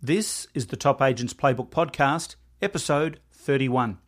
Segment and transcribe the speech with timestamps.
[0.00, 3.98] This is the Top Agents Playbook Podcast, episode 31.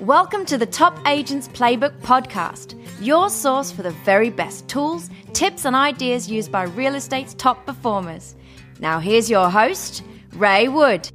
[0.00, 2.74] Welcome to the Top Agents Playbook Podcast,
[3.04, 7.66] your source for the very best tools, tips, and ideas used by real estate's top
[7.66, 8.34] performers.
[8.80, 10.02] Now, here's your host,
[10.32, 11.10] Ray Wood.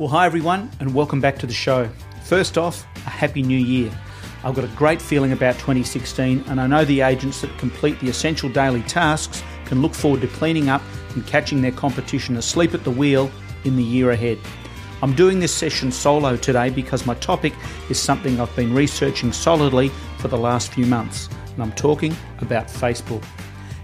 [0.00, 1.86] Well, hi everyone, and welcome back to the show.
[2.24, 3.92] First off, a happy new year.
[4.42, 8.08] I've got a great feeling about 2016, and I know the agents that complete the
[8.08, 10.80] essential daily tasks can look forward to cleaning up
[11.14, 13.30] and catching their competition asleep at the wheel
[13.64, 14.38] in the year ahead.
[15.02, 17.52] I'm doing this session solo today because my topic
[17.90, 22.68] is something I've been researching solidly for the last few months, and I'm talking about
[22.68, 23.22] Facebook.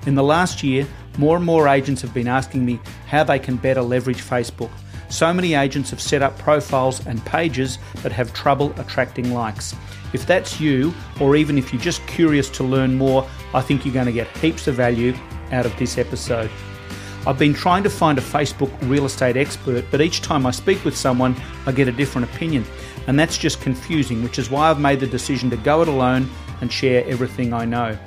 [0.06, 0.86] In the last year,
[1.18, 4.70] more and more agents have been asking me how they can better leverage Facebook.
[5.08, 9.74] So many agents have set up profiles and pages but have trouble attracting likes.
[10.12, 13.94] If that's you, or even if you're just curious to learn more, I think you're
[13.94, 15.14] going to get heaps of value
[15.52, 16.50] out of this episode.
[17.26, 20.84] I've been trying to find a Facebook real estate expert, but each time I speak
[20.84, 21.34] with someone,
[21.66, 22.64] I get a different opinion.
[23.08, 26.28] And that's just confusing, which is why I've made the decision to go it alone
[26.60, 27.98] and share everything I know.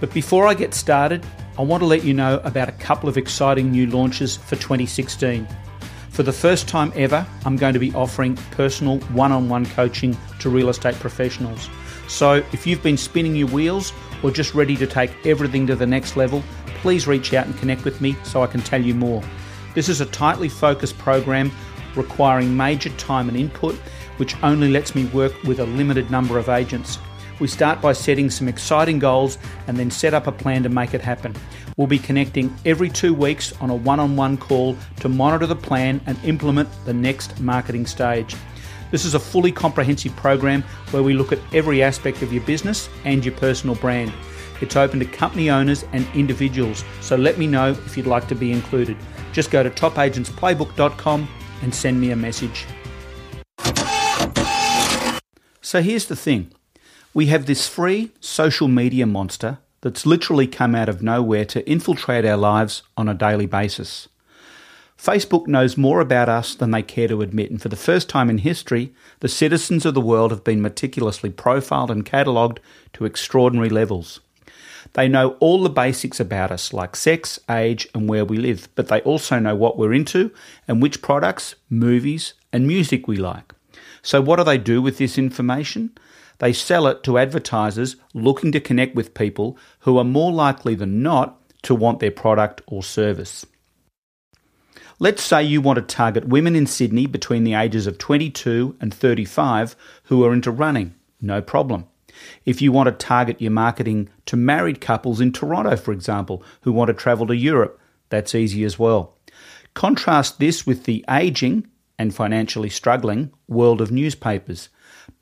[0.00, 1.24] But before I get started,
[1.56, 5.46] I want to let you know about a couple of exciting new launches for 2016.
[6.12, 10.14] For the first time ever, I'm going to be offering personal one on one coaching
[10.40, 11.70] to real estate professionals.
[12.06, 15.86] So if you've been spinning your wheels or just ready to take everything to the
[15.86, 16.44] next level,
[16.82, 19.22] please reach out and connect with me so I can tell you more.
[19.74, 21.50] This is a tightly focused program
[21.96, 23.74] requiring major time and input,
[24.18, 26.98] which only lets me work with a limited number of agents.
[27.40, 30.92] We start by setting some exciting goals and then set up a plan to make
[30.92, 31.34] it happen.
[31.76, 35.56] We'll be connecting every two weeks on a one on one call to monitor the
[35.56, 38.36] plan and implement the next marketing stage.
[38.90, 42.90] This is a fully comprehensive program where we look at every aspect of your business
[43.04, 44.12] and your personal brand.
[44.60, 48.34] It's open to company owners and individuals, so let me know if you'd like to
[48.34, 48.96] be included.
[49.32, 51.28] Just go to topagentsplaybook.com
[51.62, 52.66] and send me a message.
[55.62, 56.52] So here's the thing
[57.14, 62.24] we have this free social media monster that's literally come out of nowhere to infiltrate
[62.24, 64.08] our lives on a daily basis.
[64.96, 68.30] Facebook knows more about us than they care to admit, and for the first time
[68.30, 72.60] in history, the citizens of the world have been meticulously profiled and catalogued
[72.92, 74.20] to extraordinary levels.
[74.92, 78.86] They know all the basics about us, like sex, age, and where we live, but
[78.86, 80.30] they also know what we're into
[80.68, 83.52] and which products, movies, and music we like.
[84.02, 85.90] So, what do they do with this information?
[86.42, 91.00] They sell it to advertisers looking to connect with people who are more likely than
[91.00, 93.46] not to want their product or service.
[94.98, 98.92] Let's say you want to target women in Sydney between the ages of 22 and
[98.92, 99.76] 35
[100.06, 100.96] who are into running.
[101.20, 101.84] No problem.
[102.44, 106.72] If you want to target your marketing to married couples in Toronto, for example, who
[106.72, 109.16] want to travel to Europe, that's easy as well.
[109.74, 111.68] Contrast this with the aging
[112.00, 114.70] and financially struggling world of newspapers.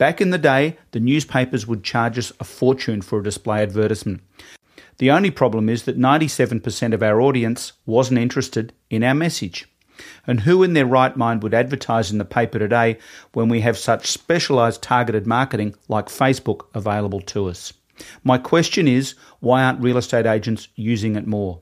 [0.01, 4.21] Back in the day, the newspapers would charge us a fortune for a display advertisement.
[4.97, 9.67] The only problem is that 97% of our audience wasn't interested in our message.
[10.25, 12.97] And who in their right mind would advertise in the paper today
[13.33, 17.71] when we have such specialised targeted marketing like Facebook available to us?
[18.23, 21.61] My question is why aren't real estate agents using it more?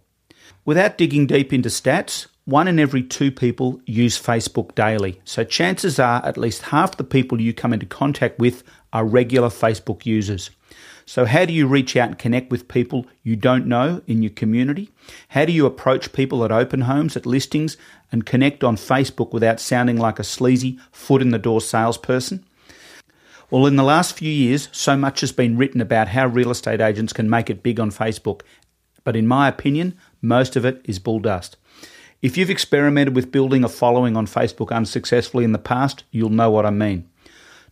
[0.63, 5.21] Without digging deep into stats, one in every two people use Facebook daily.
[5.23, 9.49] So chances are at least half the people you come into contact with are regular
[9.49, 10.49] Facebook users.
[11.05, 14.29] So, how do you reach out and connect with people you don't know in your
[14.29, 14.91] community?
[15.29, 17.77] How do you approach people at open homes, at listings,
[18.11, 22.45] and connect on Facebook without sounding like a sleazy, foot in the door salesperson?
[23.49, 26.79] Well, in the last few years, so much has been written about how real estate
[26.79, 28.41] agents can make it big on Facebook.
[29.03, 31.57] But in my opinion, most of it is bull dust.
[32.21, 36.51] If you've experimented with building a following on Facebook unsuccessfully in the past, you'll know
[36.51, 37.09] what I mean.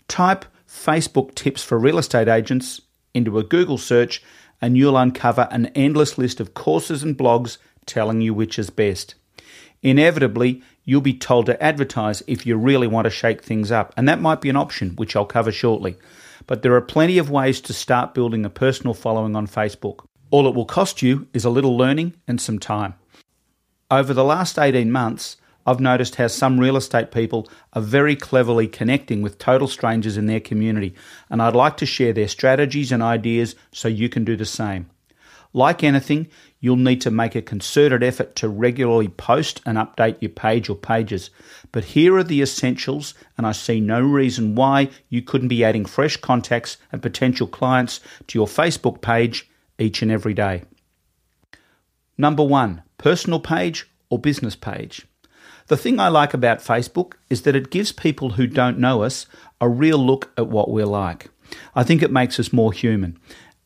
[0.07, 2.79] Type Facebook tips for real estate agents
[3.13, 4.23] into a Google search
[4.61, 9.15] and you'll uncover an endless list of courses and blogs telling you which is best.
[9.83, 14.07] Inevitably, you'll be told to advertise if you really want to shake things up, and
[14.07, 15.97] that might be an option, which I'll cover shortly.
[16.47, 20.05] But there are plenty of ways to start building a personal following on Facebook.
[20.31, 22.95] All it will cost you is a little learning and some time.
[23.89, 28.67] Over the last 18 months, I've noticed how some real estate people are very cleverly
[28.67, 30.93] connecting with total strangers in their community,
[31.29, 34.89] and I'd like to share their strategies and ideas so you can do the same.
[35.53, 36.27] Like anything,
[36.59, 40.75] you'll need to make a concerted effort to regularly post and update your page or
[40.75, 41.29] pages.
[41.71, 45.85] But here are the essentials, and I see no reason why you couldn't be adding
[45.85, 49.49] fresh contacts and potential clients to your Facebook page
[49.79, 50.63] each and every day.
[52.17, 55.05] Number one, personal page or business page.
[55.67, 59.25] The thing I like about Facebook is that it gives people who don't know us
[59.59, 61.29] a real look at what we're like.
[61.75, 63.19] I think it makes us more human.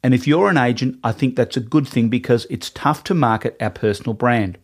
[0.03, 3.13] And if you're an agent, I think that's a good thing because it's tough to
[3.13, 4.57] market our personal brand.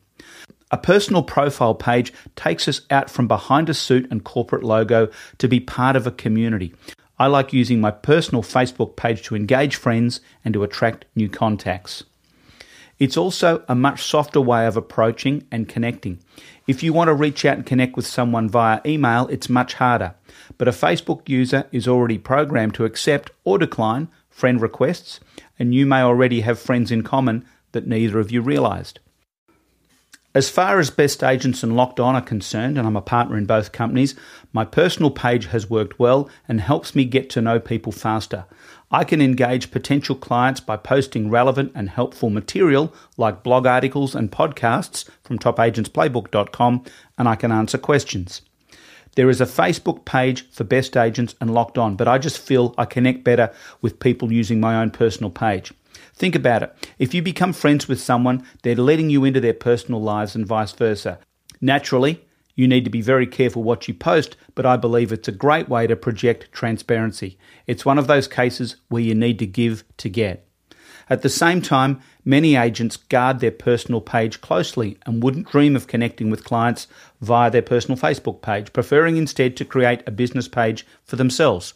[0.72, 5.48] A personal profile page takes us out from behind a suit and corporate logo to
[5.48, 6.74] be part of a community.
[7.20, 12.04] I like using my personal Facebook page to engage friends and to attract new contacts.
[13.00, 16.20] It's also a much softer way of approaching and connecting.
[16.68, 20.16] If you want to reach out and connect with someone via email, it's much harder.
[20.58, 25.20] But a Facebook user is already programmed to accept or decline friend requests,
[25.58, 29.00] and you may already have friends in common that neither of you realized.
[30.36, 33.72] As far as best agents and LockedOn are concerned, and I'm a partner in both
[33.72, 34.14] companies,
[34.54, 38.46] my personal page has worked well and helps me get to know people faster.
[38.90, 44.32] I can engage potential clients by posting relevant and helpful material like blog articles and
[44.32, 46.86] podcasts from topagentsplaybook.com,
[47.18, 48.42] and I can answer questions.
[49.16, 52.86] There is a Facebook page for best agents and LockedOn, but I just feel I
[52.86, 53.52] connect better
[53.82, 55.74] with people using my own personal page.
[56.14, 56.90] Think about it.
[56.98, 60.72] If you become friends with someone, they're letting you into their personal lives and vice
[60.72, 61.20] versa.
[61.60, 62.24] Naturally,
[62.58, 65.70] you need to be very careful what you post, but I believe it's a great
[65.70, 67.38] way to project transparency.
[67.68, 70.44] It's one of those cases where you need to give to get.
[71.10, 75.88] At the same time, many agents guard their personal page closely and wouldn't dream of
[75.88, 76.88] connecting with clients
[77.22, 81.74] via their personal Facebook page, preferring instead to create a business page for themselves.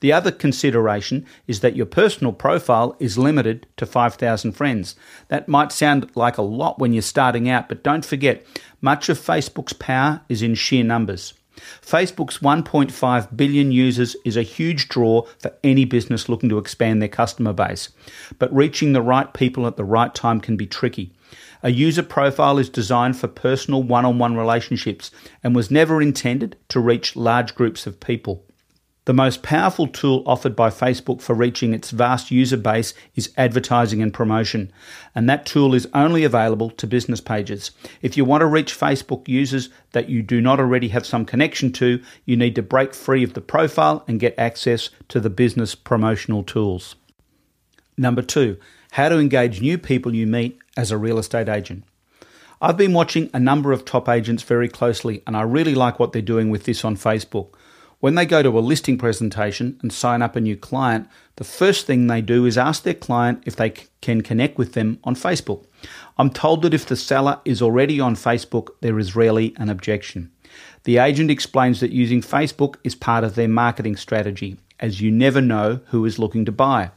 [0.00, 4.94] The other consideration is that your personal profile is limited to 5,000 friends.
[5.28, 8.44] That might sound like a lot when you're starting out, but don't forget,
[8.80, 11.34] much of Facebook's power is in sheer numbers.
[11.82, 17.08] Facebook's 1.5 billion users is a huge draw for any business looking to expand their
[17.08, 17.88] customer base.
[18.38, 21.12] But reaching the right people at the right time can be tricky.
[21.62, 25.10] A user profile is designed for personal one on one relationships
[25.42, 28.44] and was never intended to reach large groups of people.
[29.08, 34.02] The most powerful tool offered by Facebook for reaching its vast user base is advertising
[34.02, 34.70] and promotion,
[35.14, 37.70] and that tool is only available to business pages.
[38.02, 41.72] If you want to reach Facebook users that you do not already have some connection
[41.72, 45.74] to, you need to break free of the profile and get access to the business
[45.74, 46.94] promotional tools.
[47.96, 48.58] Number two,
[48.90, 51.84] how to engage new people you meet as a real estate agent.
[52.60, 56.12] I've been watching a number of top agents very closely, and I really like what
[56.12, 57.54] they're doing with this on Facebook.
[58.00, 61.84] When they go to a listing presentation and sign up a new client, the first
[61.84, 65.64] thing they do is ask their client if they can connect with them on Facebook.
[66.16, 70.30] I'm told that if the seller is already on Facebook, there is rarely an objection.
[70.84, 75.40] The agent explains that using Facebook is part of their marketing strategy, as you never
[75.40, 76.92] know who is looking to buy.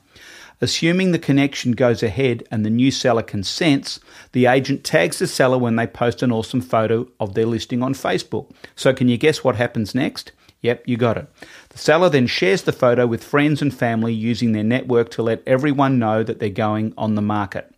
[0.64, 4.00] Assuming the connection goes ahead and the new seller consents,
[4.34, 7.96] the agent tags the seller when they post an awesome photo of their listing on
[7.96, 8.52] Facebook.
[8.76, 10.32] So, can you guess what happens next?
[10.62, 11.28] Yep, you got it.
[11.70, 15.42] The seller then shares the photo with friends and family using their network to let
[15.48, 17.74] everyone know that they're going on the market.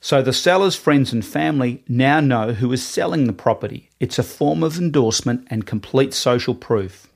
[0.00, 3.90] So the seller's friends and family now know who is selling the property.
[4.00, 7.08] It's a form of endorsement and complete social proof.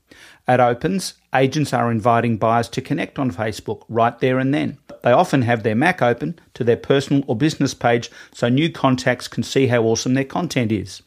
[0.47, 4.79] At Opens, agents are inviting buyers to connect on Facebook right there and then.
[5.03, 9.27] They often have their Mac open to their personal or business page so new contacts
[9.27, 11.03] can see how awesome their content is.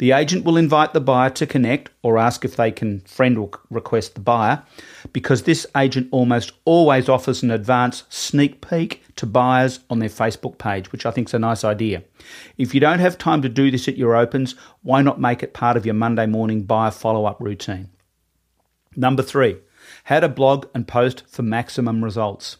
[0.00, 3.50] The agent will invite the buyer to connect or ask if they can friend or
[3.68, 4.62] request the buyer
[5.12, 10.56] because this agent almost always offers an advance sneak peek to buyers on their Facebook
[10.56, 12.02] page, which I think is a nice idea.
[12.56, 15.52] If you don't have time to do this at your opens, why not make it
[15.52, 17.90] part of your Monday morning buyer follow up routine?
[18.96, 19.58] Number three,
[20.04, 22.56] how to blog and post for maximum results.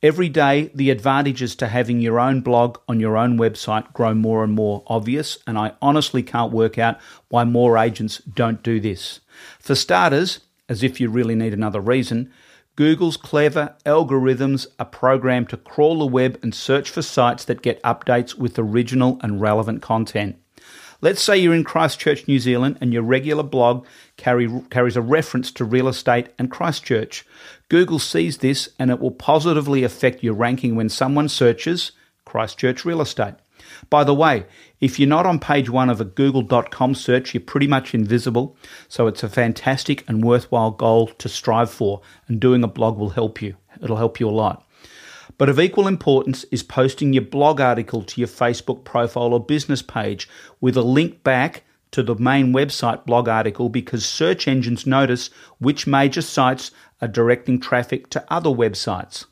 [0.00, 4.44] Every day, the advantages to having your own blog on your own website grow more
[4.44, 7.00] and more obvious, and I honestly can't work out
[7.30, 9.18] why more agents don't do this.
[9.58, 10.38] For starters,
[10.68, 12.32] as if you really need another reason,
[12.76, 17.82] Google's clever algorithms are programmed to crawl the web and search for sites that get
[17.82, 20.36] updates with original and relevant content.
[21.00, 23.86] Let's say you're in Christchurch, New Zealand, and your regular blog
[24.16, 27.24] carry, carries a reference to real estate and Christchurch.
[27.68, 31.92] Google sees this and it will positively affect your ranking when someone searches
[32.24, 33.34] Christchurch real estate.
[33.90, 34.46] By the way,
[34.80, 38.56] if you're not on page one of a google.com search, you're pretty much invisible.
[38.88, 43.10] So it's a fantastic and worthwhile goal to strive for, and doing a blog will
[43.10, 43.56] help you.
[43.80, 44.67] It'll help you a lot.
[45.36, 49.82] But of equal importance is posting your blog article to your Facebook profile or business
[49.82, 50.28] page
[50.60, 55.86] with a link back to the main website blog article because search engines notice which
[55.86, 56.70] major sites
[57.00, 59.26] are directing traffic to other websites.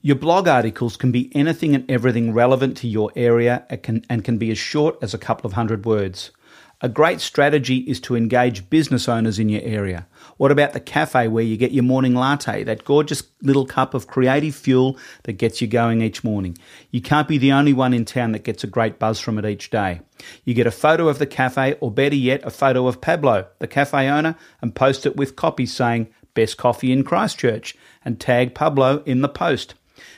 [0.00, 4.50] Your blog articles can be anything and everything relevant to your area and can be
[4.50, 6.30] as short as a couple of hundred words.
[6.80, 10.06] A great strategy is to engage business owners in your area.
[10.36, 14.06] What about the cafe where you get your morning latte, that gorgeous little cup of
[14.06, 16.56] creative fuel that gets you going each morning?
[16.92, 19.44] You can't be the only one in town that gets a great buzz from it
[19.44, 20.02] each day.
[20.44, 23.66] You get a photo of the cafe, or better yet, a photo of Pablo, the
[23.66, 29.02] cafe owner, and post it with copy saying, Best coffee in Christchurch, and tag Pablo
[29.04, 29.74] in the post.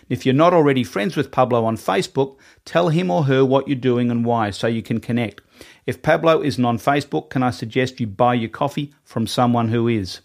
[0.08, 3.76] If you're not already friends with Pablo on Facebook, tell him or her what you're
[3.76, 5.40] doing and why so you can connect.
[5.86, 9.88] If Pablo isn't on Facebook, can I suggest you buy your coffee from someone who
[9.88, 10.20] is?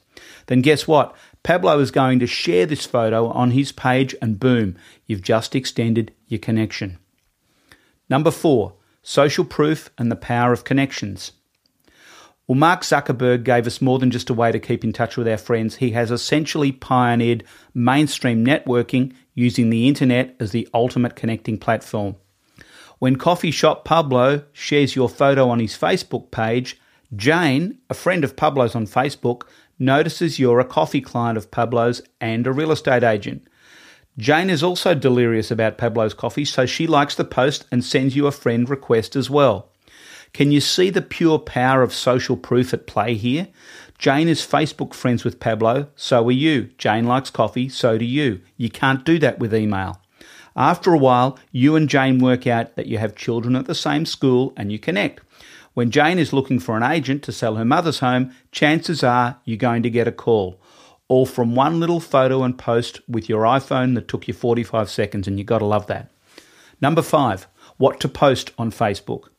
[0.47, 1.15] Then guess what?
[1.43, 6.11] Pablo is going to share this photo on his page and boom, you've just extended
[6.27, 6.97] your connection.
[8.09, 11.33] Number four, social proof and the power of connections.
[12.47, 15.27] Well, Mark Zuckerberg gave us more than just a way to keep in touch with
[15.27, 15.77] our friends.
[15.77, 22.15] He has essentially pioneered mainstream networking using the internet as the ultimate connecting platform.
[22.99, 26.79] When Coffee Shop Pablo shares your photo on his Facebook page,
[27.15, 29.43] Jane, a friend of Pablo's on Facebook,
[29.79, 33.47] notices you're a coffee client of Pablo's and a real estate agent.
[34.17, 38.27] Jane is also delirious about Pablo's coffee, so she likes the post and sends you
[38.27, 39.71] a friend request as well.
[40.35, 43.47] Can you see the pure power of social proof at play here?
[43.97, 46.71] Jane is Facebook friends with Pablo, so are you.
[46.77, 48.41] Jane likes coffee, so do you.
[48.57, 50.01] You can't do that with email.
[50.53, 54.05] After a while, you and Jane work out that you have children at the same
[54.05, 55.21] school and you connect.
[55.73, 59.55] When Jane is looking for an agent to sell her mother's home, chances are you're
[59.55, 60.59] going to get a call.
[61.07, 65.29] All from one little photo and post with your iPhone that took you 45 seconds,
[65.29, 66.11] and you got to love that.
[66.81, 69.29] Number five, what to post on Facebook.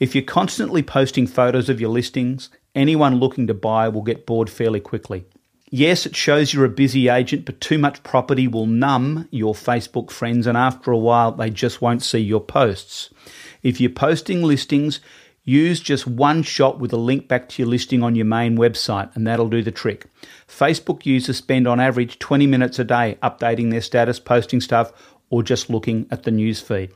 [0.00, 4.48] If you're constantly posting photos of your listings, anyone looking to buy will get bored
[4.48, 5.26] fairly quickly.
[5.68, 10.10] Yes, it shows you're a busy agent, but too much property will numb your Facebook
[10.10, 13.10] friends, and after a while, they just won't see your posts.
[13.62, 15.00] If you're posting listings,
[15.44, 19.14] use just one shot with a link back to your listing on your main website,
[19.14, 20.06] and that'll do the trick.
[20.48, 24.92] Facebook users spend on average 20 minutes a day updating their status, posting stuff,
[25.28, 26.90] or just looking at the news feed.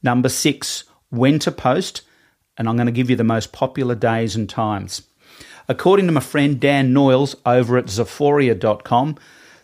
[0.00, 2.02] Number six, when to post
[2.60, 5.00] and I'm going to give you the most popular days and times.
[5.66, 9.16] According to my friend Dan Noyes over at Zephoria.com,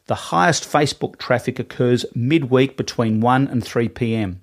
[0.06, 4.40] the highest Facebook traffic occurs midweek between 1 and 3 pm.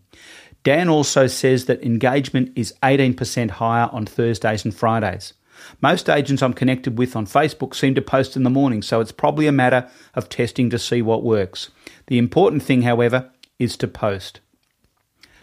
[0.61, 5.33] Dan also says that engagement is 18% higher on Thursdays and Fridays.
[5.81, 9.11] Most agents I'm connected with on Facebook seem to post in the morning, so it's
[9.11, 11.71] probably a matter of testing to see what works.
[12.05, 14.41] The important thing, however, is to post.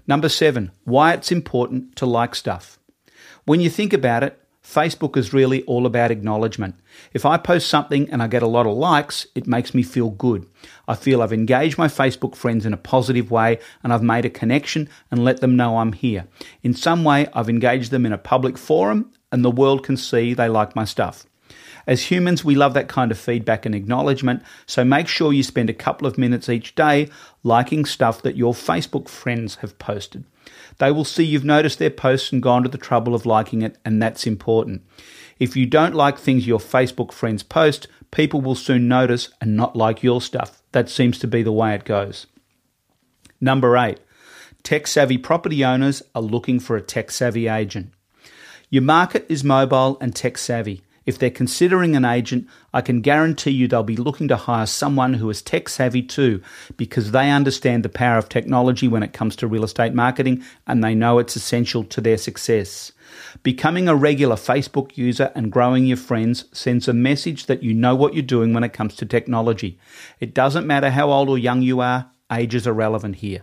[0.07, 2.79] Number seven, why it's important to like stuff.
[3.51, 6.77] When you think about it, Facebook is really all about acknowledgement.
[7.13, 10.11] If I post something and I get a lot of likes, it makes me feel
[10.11, 10.47] good.
[10.87, 14.31] I feel I've engaged my Facebook friends in a positive way and I've made a
[14.31, 16.29] connection and let them know I'm here.
[16.63, 20.33] In some way, I've engaged them in a public forum and the world can see
[20.33, 21.27] they like my stuff.
[21.91, 25.69] As humans, we love that kind of feedback and acknowledgement, so make sure you spend
[25.69, 27.09] a couple of minutes each day
[27.43, 30.23] liking stuff that your Facebook friends have posted.
[30.79, 33.77] They will see you've noticed their posts and gone to the trouble of liking it,
[33.85, 34.87] and that's important.
[35.41, 39.75] If you don't like things your Facebook friends post, people will soon notice and not
[39.75, 40.63] like your stuff.
[40.71, 42.29] That seems to be the way it goes.
[43.41, 43.99] Number eight,
[44.63, 47.91] tech savvy property owners are looking for a tech savvy agent.
[48.69, 50.83] Your market is mobile and tech savvy.
[51.07, 55.15] If they're considering an agent, I can guarantee you they'll be looking to hire someone
[55.15, 56.43] who is tech savvy too,
[56.77, 60.85] because they understand the power of technology when it comes to real estate marketing and
[60.85, 62.93] they know it's essential to their success.
[63.43, 67.95] Becoming a regular Facebook user and growing your friends sends a message that you know
[67.95, 69.79] what you're doing when it comes to technology.
[70.21, 73.43] It doesn't matter how old or young you are, age is irrelevant here.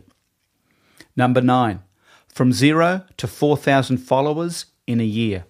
[1.15, 1.81] Number nine,
[2.27, 5.45] from zero to 4,000 followers in a year.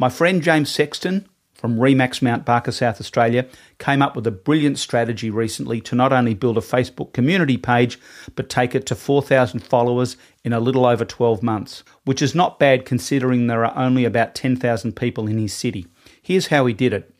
[0.00, 4.78] My friend James Sexton from Remax Mount Barker, South Australia, came up with a brilliant
[4.78, 8.00] strategy recently to not only build a Facebook community page,
[8.34, 12.58] but take it to 4,000 followers in a little over 12 months, which is not
[12.58, 15.86] bad considering there are only about 10,000 people in his city.
[16.22, 17.14] Here's how he did it.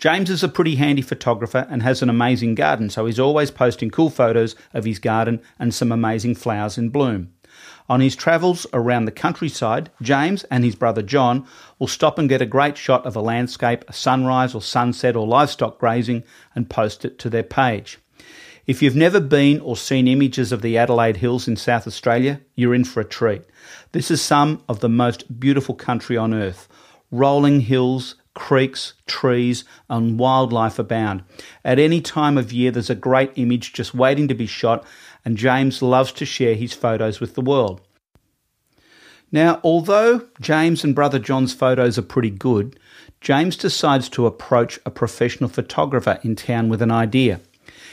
[0.00, 3.90] James is a pretty handy photographer and has an amazing garden, so he's always posting
[3.90, 7.32] cool photos of his garden and some amazing flowers in bloom.
[7.86, 11.46] On his travels around the countryside, James and his brother John
[11.78, 15.26] will stop and get a great shot of a landscape, a sunrise or sunset or
[15.26, 16.24] livestock grazing
[16.54, 17.98] and post it to their page.
[18.66, 22.74] If you've never been or seen images of the Adelaide Hills in South Australia, you're
[22.74, 23.42] in for a treat.
[23.92, 26.66] This is some of the most beautiful country on earth.
[27.10, 31.22] Rolling hills, creeks, trees, and wildlife abound.
[31.64, 34.84] At any time of year, there's a great image just waiting to be shot,
[35.24, 37.80] and James loves to share his photos with the world.
[39.32, 42.78] Now, although James and brother John's photos are pretty good,
[43.20, 47.40] James decides to approach a professional photographer in town with an idea.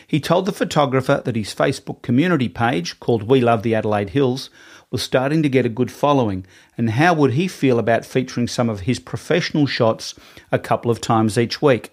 [0.06, 4.50] He told the photographer that his Facebook community page, called We Love the Adelaide Hills,
[4.92, 6.46] was starting to get a good following,
[6.78, 10.14] and how would he feel about featuring some of his professional shots
[10.52, 11.92] a couple of times each week?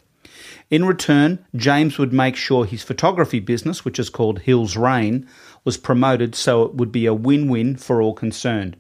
[0.70, 5.26] In return, James would make sure his photography business, which is called Hills Rain,
[5.64, 8.76] was promoted so it would be a win win for all concerned.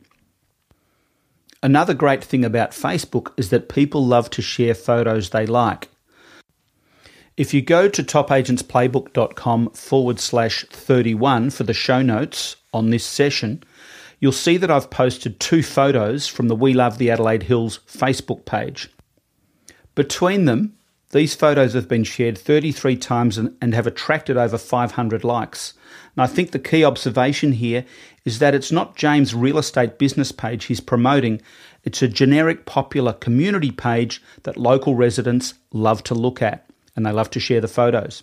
[1.62, 5.88] Another great thing about Facebook is that people love to share photos they like.
[7.36, 13.62] If you go to topagentsplaybook.com forward slash 31 for the show notes on this session,
[14.20, 18.44] you'll see that I've posted two photos from the We Love the Adelaide Hills Facebook
[18.44, 18.90] page.
[19.94, 20.77] Between them,
[21.10, 25.74] these photos have been shared 33 times and, have attracted over 500 likes.
[26.16, 27.84] And I think the key observation here
[28.24, 31.40] is that it's not James' real estate business page he's promoting,
[31.84, 37.12] it's a generic popular community page that local residents love to look at and they
[37.12, 38.22] love to share the photos.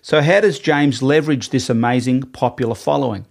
[0.00, 3.26] So, how does James leverage this amazing popular following?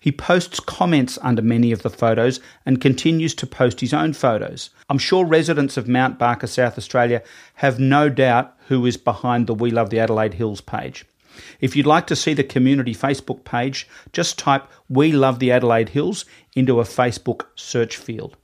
[0.00, 4.70] He posts comments under many of the photos and continues to post his own photos.
[4.88, 7.22] I'm sure residents of Mount Barker, South Australia,
[7.54, 11.04] have no doubt who is behind the We Love the Adelaide Hills page.
[11.60, 15.90] If you'd like to see the community Facebook page, just type We Love the Adelaide
[15.90, 16.24] Hills
[16.54, 18.36] into a Facebook search field.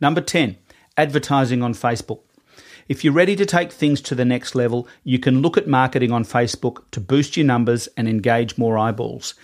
[0.00, 0.56] Number 10,
[0.96, 2.20] advertising on Facebook.
[2.88, 6.12] If you're ready to take things to the next level, you can look at marketing
[6.12, 9.34] on Facebook to boost your numbers and engage more eyeballs.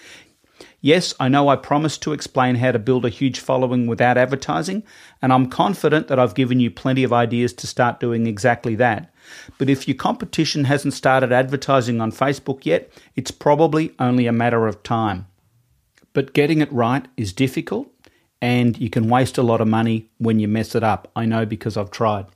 [0.81, 4.85] Yes, I know I promised to explain how to build a huge following without advertising,
[5.21, 9.13] and I'm confident that I've given you plenty of ideas to start doing exactly that.
[9.59, 14.67] But if your competition hasn't started advertising on Facebook yet, it's probably only a matter
[14.67, 15.27] of time.
[16.13, 17.89] But getting it right is difficult,
[18.41, 21.11] and you can waste a lot of money when you mess it up.
[21.17, 22.27] I know because I've tried.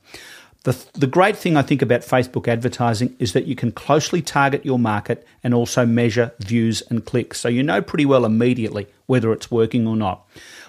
[0.67, 4.65] The, the great thing I think about Facebook advertising is that you can closely target
[4.65, 7.39] your market and also measure views and clicks.
[7.39, 10.27] So you know pretty well immediately whether it's working or not.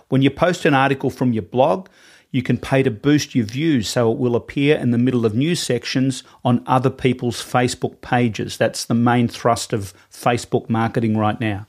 [0.09, 1.89] When you post an article from your blog,
[2.31, 5.35] you can pay to boost your views so it will appear in the middle of
[5.35, 8.57] news sections on other people's Facebook pages.
[8.57, 11.67] That's the main thrust of Facebook marketing right now.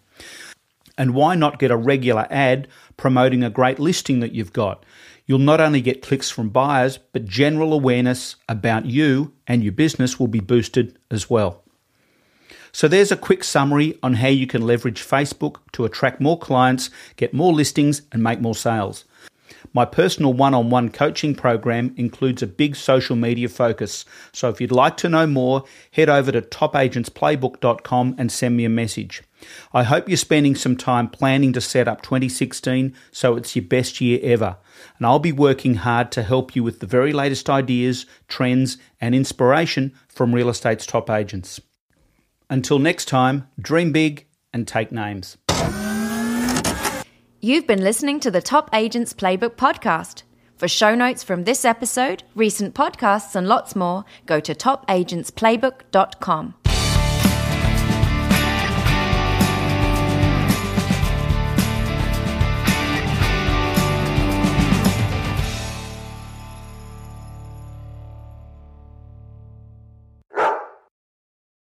[1.00, 4.86] And why not get a regular ad promoting a great listing that you've got?
[5.30, 10.20] You'll not only get clicks from buyers, but general awareness about you and your business
[10.20, 11.62] will be boosted as well.
[12.72, 16.90] So, there's a quick summary on how you can leverage Facebook to attract more clients,
[17.16, 19.06] get more listings, and make more sales.
[19.74, 24.06] My personal one on one coaching program includes a big social media focus.
[24.32, 28.70] So if you'd like to know more, head over to topagentsplaybook.com and send me a
[28.70, 29.24] message.
[29.74, 34.02] I hope you're spending some time planning to set up 2016 so it's your best
[34.02, 34.58] year ever.
[34.98, 39.16] And I'll be working hard to help you with the very latest ideas, trends, and
[39.16, 41.62] inspiration from real estate's top agents.
[42.50, 45.38] Until next time, dream big and take names.
[47.42, 50.24] You've been listening to the Top Agents Playbook podcast.
[50.58, 56.56] For show notes from this episode, recent podcasts, and lots more, go to topagentsplaybook.com.